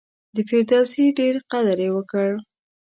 [0.35, 2.29] د فردوسي ډېر قدر یې وکړ.